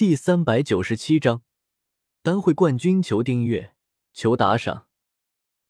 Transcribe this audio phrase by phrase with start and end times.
[0.00, 1.42] 第三百九十七章，
[2.22, 3.74] 单会冠军求订阅，
[4.14, 4.88] 求打赏。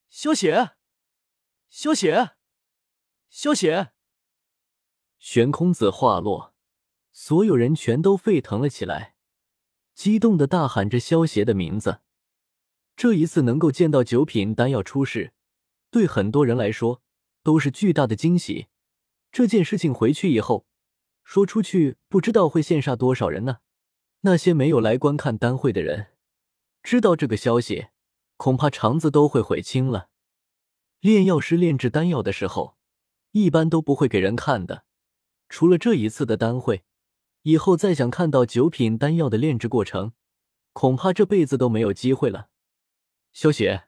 [0.08, 0.76] 萧雪，
[1.68, 2.36] 萧雪，
[3.28, 3.90] 萧雪！
[5.18, 6.54] 悬空子话落，
[7.10, 9.16] 所有人全都沸腾了起来，
[9.94, 11.98] 激动的大喊着萧邪的名字。
[12.94, 15.32] 这一次能够见到九品丹药出世，
[15.90, 17.02] 对很多人来说
[17.42, 18.68] 都是巨大的惊喜。
[19.32, 20.68] 这件事情回去以后
[21.24, 23.58] 说出去，不知道会羡煞多少人呢。
[24.22, 26.08] 那些没有来观看丹会的人，
[26.82, 27.88] 知道这个消息，
[28.36, 30.10] 恐怕肠子都会悔青了。
[31.00, 32.76] 炼药师炼制丹药的时候，
[33.30, 34.84] 一般都不会给人看的。
[35.48, 36.84] 除了这一次的丹会，
[37.42, 40.12] 以后再想看到九品丹药的炼制过程，
[40.74, 42.48] 恐怕这辈子都没有机会了。
[43.32, 43.84] 萧邪，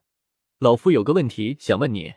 [0.58, 2.14] 老夫有个问题想问你：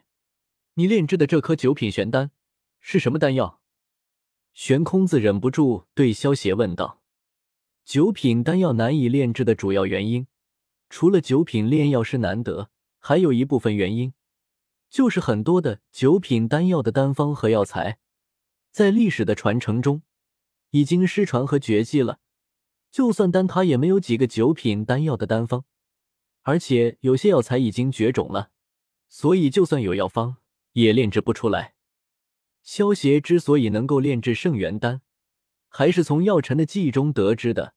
[0.75, 2.31] 你炼制的这颗九品玄丹
[2.79, 3.59] 是什么丹药？
[4.53, 7.01] 玄空子忍不住对萧邪问道。
[7.85, 10.25] 九品丹药难以炼制的主要原因，
[10.89, 14.13] 除了九品炼药师难得，还有一部分原因，
[14.89, 17.99] 就是很多的九品丹药的丹方和药材，
[18.71, 20.01] 在历史的传承中
[20.71, 22.19] 已经失传和绝迹了。
[22.89, 25.65] 就算丹塔也没有几个九品丹药的丹方，
[26.41, 28.49] 而且有些药材已经绝种了，
[29.07, 30.37] 所以就算有药方，
[30.71, 31.75] 也炼制不出来。
[32.63, 35.01] 萧协之所以能够炼制圣元丹，
[35.77, 37.73] 还是从药尘的记忆中得知的。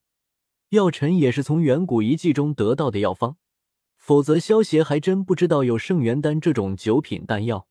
[0.68, 3.38] 药尘也是从远古遗迹中得到的药方，
[3.96, 7.66] 否则萧协还真不知道有圣元丹这种九品丹药。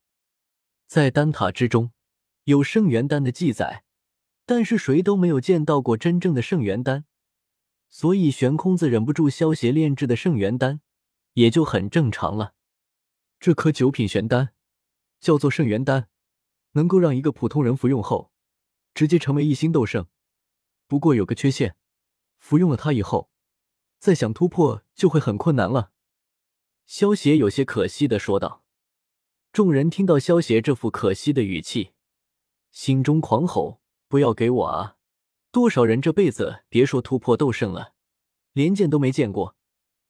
[0.85, 1.93] 在丹塔之中
[2.43, 3.85] 有圣元丹的记载，
[4.45, 7.05] 但是谁都没有见到过真正的圣元丹，
[7.89, 10.81] 所以玄空子忍不住萧协炼制的圣元丹
[11.35, 12.53] 也就很正常了。
[13.39, 14.49] 这颗九品玄丹
[15.21, 16.09] 叫做圣元丹，
[16.73, 18.33] 能够让一个普通人服用后
[18.93, 20.05] 直接成为一星斗圣。
[20.87, 21.75] 不过有个缺陷。
[22.39, 23.29] 服用了它以后，
[23.99, 25.91] 再想突破就会很困难了。
[26.85, 28.63] 萧邪有些可惜的说道。
[29.51, 31.93] 众人听到萧邪这副可惜的语气，
[32.69, 34.97] 心中狂吼：“不要给我啊！
[35.51, 37.93] 多少人这辈子别说突破斗圣了，
[38.53, 39.55] 连见都没见过。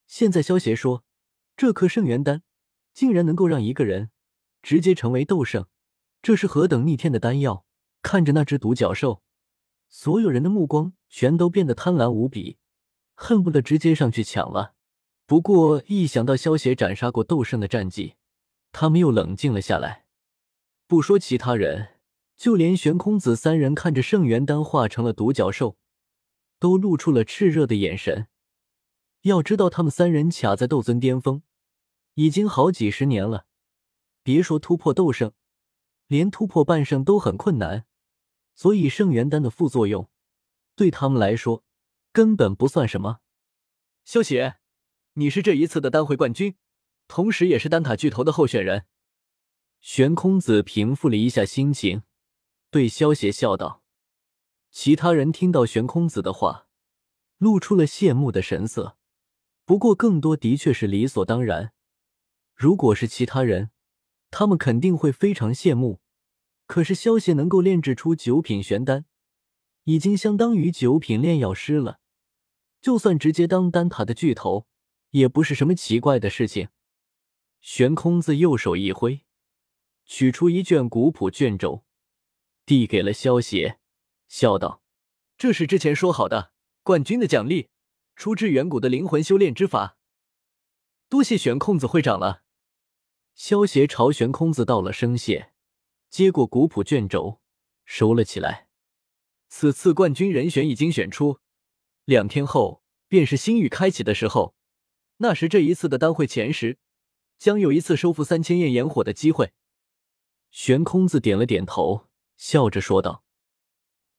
[0.06, 1.06] 现在萧邪说，
[1.56, 2.44] 这颗圣元丹
[2.94, 4.12] 竟然能够让一个人
[4.62, 5.68] 直接成为斗圣，
[6.22, 7.66] 这是何等逆天的丹药！
[8.02, 9.24] 看着那只独角兽。”
[9.90, 12.58] 所有人的目光全都变得贪婪无比，
[13.16, 14.74] 恨不得直接上去抢了。
[15.26, 18.16] 不过一想到萧协斩杀过斗圣的战绩，
[18.72, 20.06] 他们又冷静了下来。
[20.88, 21.96] 不说其他人，
[22.38, 25.78] 就连玄空子三人看着圣元丹化成了独角兽，
[26.60, 28.28] 都露出了炽热的眼神。
[29.24, 31.42] 要知道，他们三人卡在斗尊巅峰
[32.14, 33.48] 已经好几十年了，
[34.24, 35.34] 别说突破斗圣，
[36.08, 37.86] 连突破半圣都很困难。
[38.58, 40.10] 所以圣元丹的副作用，
[40.76, 41.64] 对他们来说
[42.12, 43.20] 根本不算什么。
[44.04, 44.58] 萧邪，
[45.14, 46.56] 你是这一次的丹会冠军，
[47.08, 48.88] 同时也是丹塔巨头的候选人。
[49.80, 52.02] 玄空子平复了一下心情，
[52.72, 53.84] 对萧邪笑道。
[54.72, 56.68] 其他人听到玄空子的话，
[57.38, 58.98] 露出了羡慕的神色。
[59.66, 61.74] 不过，更多的确是理所当然。
[62.56, 63.70] 如果是其他人，
[64.32, 66.02] 他们肯定会非常羡慕。
[66.68, 69.06] 可是萧协能够炼制出九品玄丹，
[69.86, 72.00] 已经相当于九品炼药师了。
[72.82, 74.68] 就算直接当丹塔的巨头，
[75.12, 76.68] 也不是什么奇怪的事情。
[77.62, 79.22] 悬空子右手一挥，
[80.06, 81.84] 取出一卷古朴卷轴，
[82.66, 83.80] 递给了萧协，
[84.28, 84.84] 笑道
[85.38, 86.52] ：“这是之前说好的
[86.84, 87.70] 冠军的奖励，
[88.16, 89.98] 出自远古的灵魂修炼之法。
[91.10, 92.44] 多谢玄空子会长了。”
[93.34, 95.54] 萧协朝悬空子道了声谢。
[96.10, 97.42] 接过古朴卷轴，
[97.86, 98.68] 收了起来。
[99.50, 101.40] 此次冠军人选已经选出，
[102.06, 104.56] 两天后便是星域开启的时候。
[105.18, 106.78] 那时这一次的丹会前十，
[107.38, 109.54] 将有一次收复三千焰炎火的机会。
[110.52, 113.24] 玄空子点了点头，笑着说道。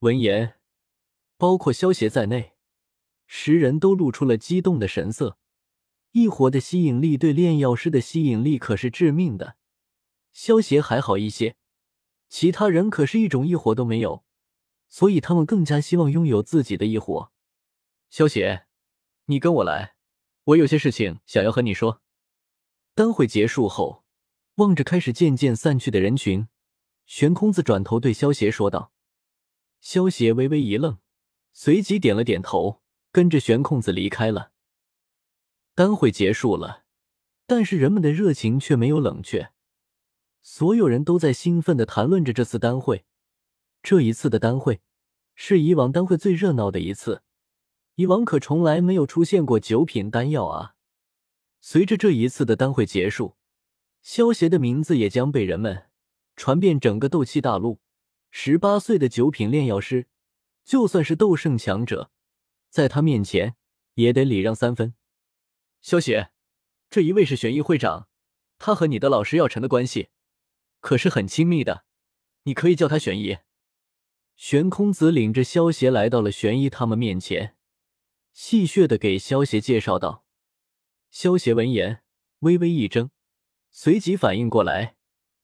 [0.00, 0.54] 闻言，
[1.36, 2.54] 包括萧协在内，
[3.26, 5.38] 十人都露出了激动的神色。
[6.12, 9.56] 异火的吸引力对炼药师的吸引力可是致命的。
[10.32, 11.56] 萧协还好一些。
[12.28, 14.24] 其他人可是一种异火都没有，
[14.88, 17.32] 所以他们更加希望拥有自己的异火。
[18.10, 18.66] 萧邪，
[19.26, 19.94] 你跟我来，
[20.44, 22.02] 我有些事情想要和你说。
[22.94, 24.04] 丹会结束后，
[24.56, 26.48] 望着开始渐渐散去的人群，
[27.06, 28.92] 悬空子转头对萧邪说道。
[29.80, 30.98] 萧邪微微一愣，
[31.52, 32.82] 随即点了点头，
[33.12, 34.52] 跟着悬空子离开了。
[35.74, 36.84] 丹会结束了，
[37.46, 39.52] 但是人们的热情却没有冷却。
[40.50, 43.04] 所有人都在兴奋的谈论着这次丹会。
[43.82, 44.80] 这一次的丹会
[45.34, 47.22] 是以往丹会最热闹的一次，
[47.96, 50.74] 以往可从来没有出现过九品丹药啊！
[51.60, 53.36] 随着这一次的丹会结束，
[54.00, 55.90] 萧协的名字也将被人们
[56.34, 57.80] 传遍整个斗气大陆。
[58.30, 60.06] 十八岁的九品炼药师，
[60.64, 62.10] 就算是斗圣强者，
[62.70, 63.56] 在他面前
[63.94, 64.94] 也得礼让三分。
[65.82, 66.30] 萧协，
[66.88, 68.08] 这一位是玄一会长，
[68.58, 70.08] 他和你的老师药尘的关系
[70.80, 71.84] 可是很亲密的，
[72.44, 73.38] 你可以叫他玄一。
[74.36, 77.56] 玄空子领着萧协来到了玄一他们面前，
[78.32, 80.24] 戏谑的给萧协介绍道。
[81.10, 82.02] 萧协闻言
[82.40, 83.10] 微微一怔，
[83.70, 84.96] 随即反应过来，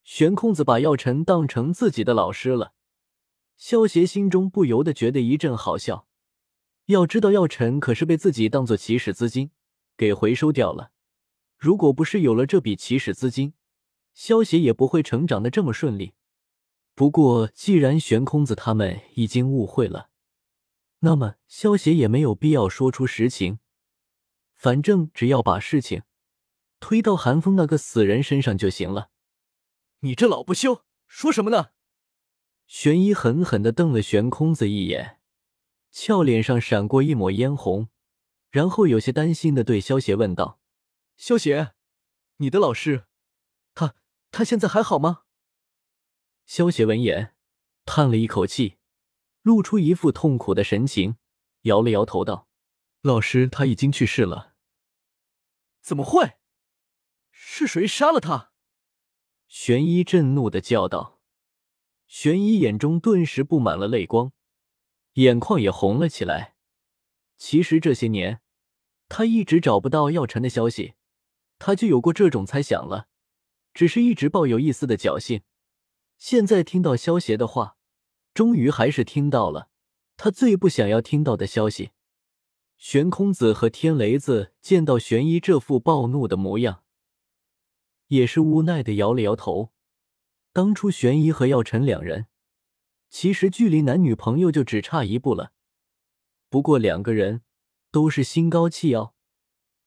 [0.04, 2.74] 玄空子把药尘当成自己的老师了。
[3.56, 6.06] 萧协心中不由得觉得一阵好笑。
[6.86, 9.50] 要知道，药尘可是被自己当做起始资金
[9.96, 10.92] 给回收掉了。
[11.56, 13.54] 如果不是有了这笔起始资金，
[14.14, 16.14] 萧协也不会成长的这么顺利。
[16.94, 20.10] 不过，既然玄空子他们已经误会了，
[21.00, 23.58] 那么萧协也没有必要说出实情。
[24.54, 26.04] 反正只要把事情
[26.80, 29.10] 推到韩风那个死人身上就行了。
[30.00, 31.70] 你这老不休，说什么呢？
[32.66, 35.18] 玄一狠狠的瞪了玄空子一眼，
[35.90, 37.88] 俏脸上闪过一抹嫣红，
[38.50, 40.60] 然后有些担心的对萧协问道
[41.18, 41.74] ：“萧协，
[42.36, 43.04] 你的老师，
[44.34, 45.22] 他他现在还好吗？”
[46.44, 47.36] 萧协闻言，
[47.84, 48.78] 叹了一口气，
[49.42, 51.16] 露出一副痛苦的神情，
[51.62, 52.48] 摇了摇头道
[53.00, 54.54] ：“老师他已经去世了。”
[55.80, 56.32] 怎么会？
[57.30, 58.50] 是谁杀了他？
[59.46, 61.20] 玄一震怒的叫道。
[62.08, 64.32] 玄一眼中顿时布满了泪光，
[65.14, 66.56] 眼眶也红了起来。
[67.36, 68.42] 其实这些年，
[69.08, 70.94] 他一直找不到药尘的消息，
[71.58, 73.08] 他就有过这种猜想了，
[73.74, 75.42] 只是一直抱有一丝的侥幸。
[76.16, 77.76] 现在听到萧邪的话，
[78.32, 79.68] 终于还是听到了
[80.16, 81.90] 他最不想要听到的消息。
[82.78, 86.84] 玄空子和天雷子见到玄一这副暴怒的模样，
[88.08, 89.72] 也是无奈的摇了摇头。
[90.52, 92.26] 当初玄一和药尘两人，
[93.10, 95.52] 其实距离男女朋友就只差一步了。
[96.48, 97.42] 不过两个人
[97.90, 99.14] 都是心高气傲，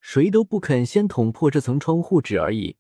[0.01, 2.77] 谁都不肯先捅破这层窗户纸而已。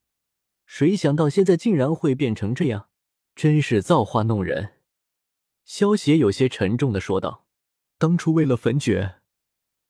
[0.67, 2.89] 谁想到现在竟然会变成这样，
[3.33, 4.73] 真是造化弄人。
[5.63, 7.47] 萧邪有些沉重的说道
[7.97, 9.21] ：“当初为了焚诀。”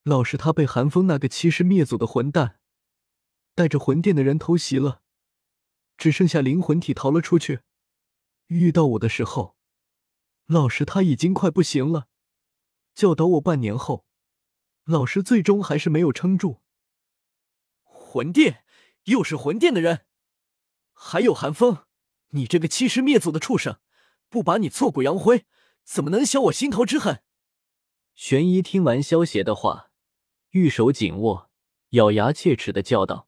[0.05, 2.59] 老师他被寒风那个欺师灭祖的混蛋
[3.55, 5.01] 带着魂殿的人偷袭了，
[5.97, 7.61] 只剩下灵魂体逃了出去。
[8.45, 9.57] 遇到我的时候，
[10.45, 12.07] 老师他已经快不行了。
[12.93, 14.05] 教导我半年后，
[14.85, 16.61] 老师最终还是没有撑住。
[17.83, 18.63] 魂殿
[19.05, 20.05] 又是魂殿的人，
[21.09, 21.85] 还有寒风，
[22.31, 23.77] 你这个欺师灭祖的畜生，
[24.27, 25.45] 不把你挫骨扬灰，
[25.85, 27.23] 怎么能消我心头之恨？
[28.13, 29.89] 玄一听完萧邪的话。
[30.49, 31.49] 玉手紧握，
[31.91, 33.26] 咬牙切齿的叫道。